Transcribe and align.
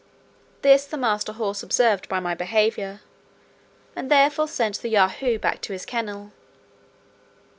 This 0.63 0.85
the 0.87 0.97
master 0.97 1.31
horse 1.33 1.61
observed 1.61 2.09
by 2.09 2.19
my 2.19 2.33
behaviour, 2.33 3.01
and 3.95 4.09
therefore 4.09 4.47
sent 4.47 4.79
the 4.81 4.89
Yahoo 4.89 5.37
back 5.37 5.61
to 5.61 5.73
his 5.73 5.85
kennel. 5.85 6.31